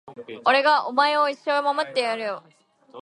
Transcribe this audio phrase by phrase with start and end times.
[0.45, 2.43] 俺がお前を一生守ってやるよ